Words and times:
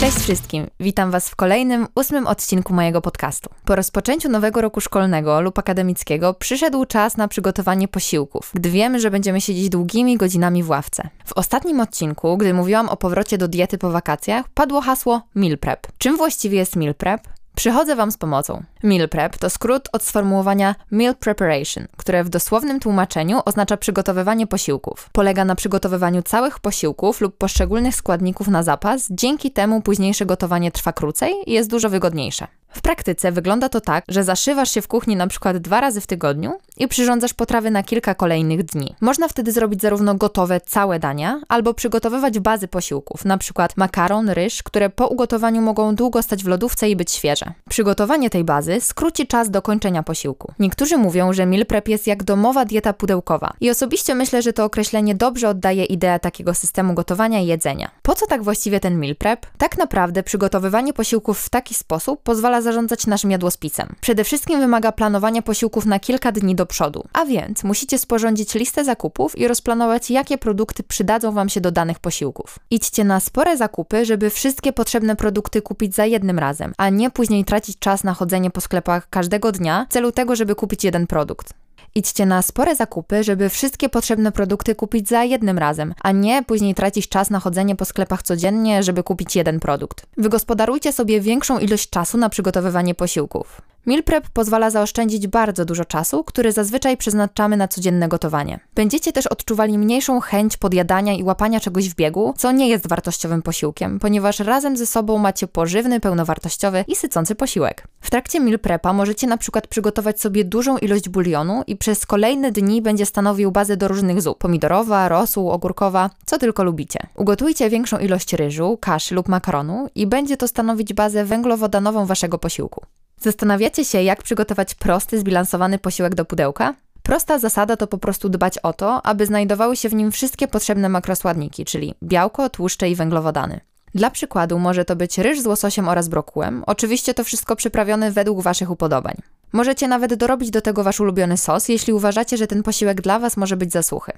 Cześć 0.00 0.16
wszystkim, 0.16 0.66
witam 0.80 1.10
Was 1.10 1.30
w 1.30 1.36
kolejnym, 1.36 1.86
ósmym 1.94 2.26
odcinku 2.26 2.74
mojego 2.74 3.00
podcastu. 3.00 3.50
Po 3.64 3.76
rozpoczęciu 3.76 4.28
nowego 4.28 4.60
roku 4.60 4.80
szkolnego 4.80 5.40
lub 5.40 5.58
akademickiego 5.58 6.34
przyszedł 6.34 6.84
czas 6.84 7.16
na 7.16 7.28
przygotowanie 7.28 7.88
posiłków, 7.88 8.50
gdy 8.54 8.70
wiemy, 8.70 9.00
że 9.00 9.10
będziemy 9.10 9.40
siedzieć 9.40 9.68
długimi 9.68 10.16
godzinami 10.16 10.62
w 10.62 10.70
ławce. 10.70 11.08
W 11.24 11.32
ostatnim 11.32 11.80
odcinku, 11.80 12.36
gdy 12.36 12.54
mówiłam 12.54 12.88
o 12.88 12.96
powrocie 12.96 13.38
do 13.38 13.48
diety 13.48 13.78
po 13.78 13.90
wakacjach, 13.90 14.48
padło 14.48 14.80
hasło 14.80 15.22
meal 15.34 15.58
prep. 15.58 15.86
Czym 15.98 16.16
właściwie 16.16 16.58
jest 16.58 16.76
meal 16.76 16.94
prep? 16.94 17.28
Przychodzę 17.60 17.96
Wam 17.96 18.12
z 18.12 18.16
pomocą. 18.16 18.62
Meal 18.82 19.08
prep 19.08 19.38
to 19.38 19.50
skrót 19.50 19.88
od 19.92 20.02
sformułowania 20.02 20.74
meal 20.90 21.16
preparation, 21.16 21.86
które 21.96 22.24
w 22.24 22.28
dosłownym 22.28 22.80
tłumaczeniu 22.80 23.40
oznacza 23.44 23.76
przygotowywanie 23.76 24.46
posiłków. 24.46 25.10
Polega 25.12 25.44
na 25.44 25.54
przygotowywaniu 25.54 26.22
całych 26.22 26.58
posiłków 26.58 27.20
lub 27.20 27.36
poszczególnych 27.38 27.94
składników 27.94 28.48
na 28.48 28.62
zapas, 28.62 29.08
dzięki 29.10 29.50
temu 29.50 29.80
późniejsze 29.80 30.26
gotowanie 30.26 30.72
trwa 30.72 30.92
krócej 30.92 31.34
i 31.46 31.52
jest 31.52 31.70
dużo 31.70 31.90
wygodniejsze. 31.90 32.46
W 32.70 32.80
praktyce 32.82 33.32
wygląda 33.32 33.68
to 33.68 33.80
tak, 33.80 34.04
że 34.08 34.24
zaszywasz 34.24 34.70
się 34.70 34.82
w 34.82 34.88
kuchni 34.88 35.16
na 35.16 35.26
przykład 35.26 35.58
dwa 35.58 35.80
razy 35.80 36.00
w 36.00 36.06
tygodniu 36.06 36.52
i 36.76 36.88
przyrządzasz 36.88 37.34
potrawy 37.34 37.70
na 37.70 37.82
kilka 37.82 38.14
kolejnych 38.14 38.62
dni. 38.62 38.94
Można 39.00 39.28
wtedy 39.28 39.52
zrobić 39.52 39.80
zarówno 39.80 40.14
gotowe 40.14 40.60
całe 40.60 40.98
dania, 40.98 41.40
albo 41.48 41.74
przygotowywać 41.74 42.38
bazy 42.38 42.68
posiłków, 42.68 43.24
na 43.24 43.38
przykład 43.38 43.76
makaron, 43.76 44.30
ryż, 44.30 44.62
które 44.62 44.90
po 44.90 45.06
ugotowaniu 45.06 45.62
mogą 45.62 45.94
długo 45.94 46.22
stać 46.22 46.44
w 46.44 46.48
lodówce 46.48 46.90
i 46.90 46.96
być 46.96 47.12
świeże. 47.12 47.52
Przygotowanie 47.68 48.30
tej 48.30 48.44
bazy 48.44 48.80
skróci 48.80 49.26
czas 49.26 49.50
do 49.50 49.62
kończenia 49.62 50.02
posiłku. 50.02 50.52
Niektórzy 50.58 50.98
mówią, 50.98 51.32
że 51.32 51.46
meal 51.46 51.66
prep 51.66 51.88
jest 51.88 52.06
jak 52.06 52.24
domowa 52.24 52.64
dieta 52.64 52.92
pudełkowa 52.92 53.52
i 53.60 53.70
osobiście 53.70 54.14
myślę, 54.14 54.42
że 54.42 54.52
to 54.52 54.64
określenie 54.64 55.14
dobrze 55.14 55.48
oddaje 55.48 55.84
ideę 55.84 56.20
takiego 56.20 56.54
systemu 56.54 56.94
gotowania 56.94 57.40
i 57.40 57.46
jedzenia. 57.46 57.90
Po 58.02 58.14
co 58.14 58.26
tak 58.26 58.42
właściwie 58.42 58.80
ten 58.80 58.98
meal 58.98 59.16
prep? 59.16 59.46
Tak 59.58 59.78
naprawdę 59.78 60.22
przygotowywanie 60.22 60.92
posiłków 60.92 61.40
w 61.40 61.48
taki 61.48 61.74
sposób 61.74 62.22
pozwala 62.22 62.59
zarządzać 62.62 63.06
naszym 63.06 63.30
jadłospisem. 63.30 63.94
Przede 64.00 64.24
wszystkim 64.24 64.60
wymaga 64.60 64.92
planowania 64.92 65.42
posiłków 65.42 65.86
na 65.86 66.00
kilka 66.00 66.32
dni 66.32 66.54
do 66.54 66.66
przodu, 66.66 67.04
a 67.12 67.24
więc 67.24 67.64
musicie 67.64 67.98
sporządzić 67.98 68.54
listę 68.54 68.84
zakupów 68.84 69.38
i 69.38 69.48
rozplanować, 69.48 70.10
jakie 70.10 70.38
produkty 70.38 70.82
przydadzą 70.82 71.32
Wam 71.32 71.48
się 71.48 71.60
do 71.60 71.70
danych 71.70 71.98
posiłków. 71.98 72.58
Idźcie 72.70 73.04
na 73.04 73.20
spore 73.20 73.56
zakupy, 73.56 74.04
żeby 74.04 74.30
wszystkie 74.30 74.72
potrzebne 74.72 75.16
produkty 75.16 75.62
kupić 75.62 75.94
za 75.94 76.06
jednym 76.06 76.38
razem, 76.38 76.72
a 76.76 76.88
nie 76.88 77.10
później 77.10 77.44
tracić 77.44 77.78
czas 77.78 78.04
na 78.04 78.14
chodzenie 78.14 78.50
po 78.50 78.60
sklepach 78.60 79.10
każdego 79.10 79.52
dnia 79.52 79.86
w 79.90 79.92
celu 79.92 80.12
tego, 80.12 80.36
żeby 80.36 80.54
kupić 80.54 80.84
jeden 80.84 81.06
produkt. 81.06 81.54
Idźcie 81.94 82.26
na 82.26 82.42
spore 82.42 82.76
zakupy, 82.76 83.24
żeby 83.24 83.48
wszystkie 83.48 83.88
potrzebne 83.88 84.32
produkty 84.32 84.74
kupić 84.74 85.08
za 85.08 85.24
jednym 85.24 85.58
razem, 85.58 85.94
a 86.02 86.12
nie 86.12 86.42
później 86.42 86.74
tracić 86.74 87.08
czas 87.08 87.30
na 87.30 87.40
chodzenie 87.40 87.76
po 87.76 87.84
sklepach 87.84 88.22
codziennie, 88.22 88.82
żeby 88.82 89.02
kupić 89.02 89.36
jeden 89.36 89.60
produkt. 89.60 90.06
Wygospodarujcie 90.16 90.92
sobie 90.92 91.20
większą 91.20 91.58
ilość 91.58 91.90
czasu 91.90 92.18
na 92.18 92.28
przygotowywanie 92.28 92.94
posiłków. 92.94 93.69
Meal 93.86 94.02
prep 94.02 94.28
pozwala 94.28 94.70
zaoszczędzić 94.70 95.26
bardzo 95.26 95.64
dużo 95.64 95.84
czasu, 95.84 96.24
który 96.24 96.52
zazwyczaj 96.52 96.96
przeznaczamy 96.96 97.56
na 97.56 97.68
codzienne 97.68 98.08
gotowanie. 98.08 98.60
Będziecie 98.74 99.12
też 99.12 99.26
odczuwali 99.26 99.78
mniejszą 99.78 100.20
chęć 100.20 100.56
podjadania 100.56 101.12
i 101.12 101.22
łapania 101.22 101.60
czegoś 101.60 101.88
w 101.88 101.94
biegu, 101.94 102.34
co 102.36 102.52
nie 102.52 102.68
jest 102.68 102.88
wartościowym 102.88 103.42
posiłkiem, 103.42 103.98
ponieważ 103.98 104.38
razem 104.38 104.76
ze 104.76 104.86
sobą 104.86 105.18
macie 105.18 105.46
pożywny, 105.46 106.00
pełnowartościowy 106.00 106.84
i 106.88 106.96
sycący 106.96 107.34
posiłek. 107.34 107.86
W 108.00 108.10
trakcie 108.10 108.40
meal 108.40 108.58
prepa 108.58 108.92
możecie 108.92 109.26
na 109.26 109.36
przykład 109.36 109.66
przygotować 109.66 110.20
sobie 110.20 110.44
dużą 110.44 110.78
ilość 110.78 111.08
bulionu 111.08 111.62
i 111.66 111.76
przez 111.76 112.06
kolejne 112.06 112.52
dni 112.52 112.82
będzie 112.82 113.06
stanowił 113.06 113.52
bazę 113.52 113.76
do 113.76 113.88
różnych 113.88 114.22
zup: 114.22 114.38
pomidorowa, 114.38 115.08
rosół, 115.08 115.50
ogórkowa, 115.50 116.10
co 116.26 116.38
tylko 116.38 116.64
lubicie. 116.64 117.00
Ugotujcie 117.16 117.70
większą 117.70 117.98
ilość 117.98 118.32
ryżu, 118.32 118.78
kaszy 118.80 119.14
lub 119.14 119.28
makaronu 119.28 119.88
i 119.94 120.06
będzie 120.06 120.36
to 120.36 120.48
stanowić 120.48 120.92
bazę 120.92 121.24
węglowodanową 121.24 122.06
waszego 122.06 122.38
posiłku. 122.38 122.84
Zastanawiacie 123.20 123.84
się, 123.84 124.02
jak 124.02 124.22
przygotować 124.22 124.74
prosty, 124.74 125.20
zbilansowany 125.20 125.78
posiłek 125.78 126.14
do 126.14 126.24
pudełka? 126.24 126.74
Prosta 127.02 127.38
zasada 127.38 127.76
to 127.76 127.86
po 127.86 127.98
prostu 127.98 128.28
dbać 128.28 128.58
o 128.58 128.72
to, 128.72 129.06
aby 129.06 129.26
znajdowały 129.26 129.76
się 129.76 129.88
w 129.88 129.94
nim 129.94 130.12
wszystkie 130.12 130.48
potrzebne 130.48 130.88
makroskładniki, 130.88 131.64
czyli 131.64 131.94
białko, 132.02 132.50
tłuszcze 132.50 132.90
i 132.90 132.94
węglowodany. 132.94 133.60
Dla 133.94 134.10
przykładu 134.10 134.58
może 134.58 134.84
to 134.84 134.96
być 134.96 135.18
ryż 135.18 135.40
z 135.40 135.46
łososiem 135.46 135.88
oraz 135.88 136.08
brokułem, 136.08 136.64
oczywiście 136.66 137.14
to 137.14 137.24
wszystko 137.24 137.56
przyprawione 137.56 138.10
według 138.10 138.42
Waszych 138.42 138.70
upodobań. 138.70 139.14
Możecie 139.52 139.88
nawet 139.88 140.14
dorobić 140.14 140.50
do 140.50 140.60
tego 140.60 140.84
Wasz 140.84 141.00
ulubiony 141.00 141.36
sos, 141.36 141.68
jeśli 141.68 141.92
uważacie, 141.92 142.36
że 142.36 142.46
ten 142.46 142.62
posiłek 142.62 143.00
dla 143.00 143.18
Was 143.18 143.36
może 143.36 143.56
być 143.56 143.72
za 143.72 143.82
suchy. 143.82 144.12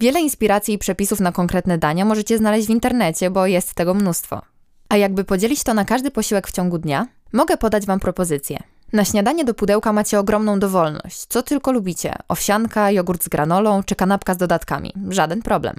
Wiele 0.00 0.20
inspiracji 0.20 0.74
i 0.74 0.78
przepisów 0.78 1.20
na 1.20 1.32
konkretne 1.32 1.78
dania 1.78 2.04
możecie 2.04 2.38
znaleźć 2.38 2.66
w 2.66 2.70
internecie, 2.70 3.30
bo 3.30 3.46
jest 3.46 3.74
tego 3.74 3.94
mnóstwo. 3.94 4.42
A 4.88 4.96
jakby 4.96 5.24
podzielić 5.24 5.62
to 5.62 5.74
na 5.74 5.84
każdy 5.84 6.10
posiłek 6.10 6.48
w 6.48 6.52
ciągu 6.52 6.78
dnia, 6.78 7.06
mogę 7.32 7.56
podać 7.56 7.86
Wam 7.86 8.00
propozycję. 8.00 8.58
Na 8.92 9.04
śniadanie 9.04 9.44
do 9.44 9.54
pudełka 9.54 9.92
macie 9.92 10.18
ogromną 10.18 10.58
dowolność. 10.58 11.26
Co 11.26 11.42
tylko 11.42 11.72
lubicie: 11.72 12.14
owsianka, 12.28 12.90
jogurt 12.90 13.24
z 13.24 13.28
granolą 13.28 13.82
czy 13.82 13.94
kanapka 13.94 14.34
z 14.34 14.36
dodatkami. 14.36 14.92
Żaden 15.10 15.42
problem. 15.42 15.76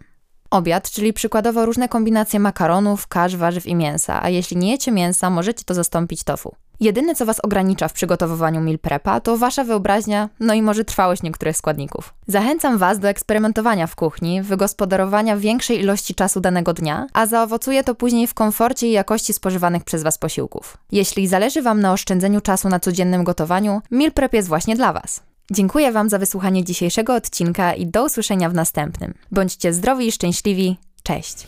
Obiad, 0.52 0.92
czyli 0.92 1.14
przykładowo 1.14 1.66
różne 1.66 1.90
kombinacje 1.90 2.40
makaronów, 2.40 3.08
kasz, 3.08 3.36
warzyw 3.36 3.68
i 3.68 3.76
mięsa, 3.76 4.24
a 4.24 4.30
jeśli 4.30 4.58
nie 4.58 4.72
jecie 4.72 4.92
mięsa, 4.92 5.30
możecie 5.30 5.64
to 5.64 5.74
zastąpić 5.74 6.24
tofu. 6.24 6.56
Jedyne, 6.80 7.16
co 7.16 7.26
Was 7.26 7.40
ogranicza 7.40 7.88
w 7.88 7.94
przygotowywaniu 7.94 8.62
meal 8.62 8.80
prepa, 8.80 9.20
to 9.20 9.38
Wasza 9.38 9.64
wyobraźnia, 9.64 10.30
no 10.40 10.54
i 10.54 10.62
może 10.62 10.86
trwałość 10.86 11.24
niektórych 11.24 11.58
składników. 11.58 12.14
Zachęcam 12.28 12.78
Was 12.78 13.00
do 13.00 13.08
eksperymentowania 13.08 13.88
w 13.88 13.96
kuchni, 13.96 14.42
wygospodarowania 14.42 15.38
większej 15.38 15.80
ilości 15.80 16.16
czasu 16.16 16.40
danego 16.40 16.74
dnia, 16.74 17.08
a 17.14 17.26
zaowocuje 17.26 17.84
to 17.84 17.96
później 17.96 18.28
w 18.28 18.34
komforcie 18.34 18.88
i 18.88 18.92
jakości 18.92 19.34
spożywanych 19.34 19.84
przez 19.84 20.04
Was 20.04 20.18
posiłków. 20.18 20.78
Jeśli 20.92 21.28
zależy 21.28 21.62
Wam 21.62 21.82
na 21.82 21.94
oszczędzeniu 21.94 22.42
czasu 22.42 22.70
na 22.70 22.80
codziennym 22.80 23.24
gotowaniu, 23.24 23.82
meal 23.92 24.12
prep 24.12 24.34
jest 24.34 24.48
właśnie 24.48 24.76
dla 24.76 24.94
Was. 24.94 25.29
Dziękuję 25.52 25.92
Wam 25.92 26.10
za 26.10 26.20
wysłuchanie 26.20 26.64
dzisiejszego 26.64 27.16
odcinka 27.16 27.74
i 27.74 27.88
do 27.88 28.06
usłyszenia 28.06 28.50
w 28.50 28.54
następnym. 28.54 29.14
Bądźcie 29.32 29.74
zdrowi 29.74 30.08
i 30.08 30.12
szczęśliwi. 30.12 30.78
Cześć! 31.04 31.48